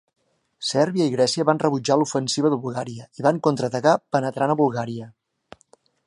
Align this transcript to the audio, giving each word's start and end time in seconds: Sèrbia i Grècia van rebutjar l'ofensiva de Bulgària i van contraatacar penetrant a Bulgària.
Sèrbia 0.67 1.05
i 1.09 1.11
Grècia 1.15 1.43
van 1.49 1.59
rebutjar 1.63 1.97
l'ofensiva 2.01 2.49
de 2.53 2.57
Bulgària 2.63 3.05
i 3.21 3.25
van 3.27 3.41
contraatacar 3.49 3.93
penetrant 4.17 4.55
a 4.55 4.59
Bulgària. 4.63 5.07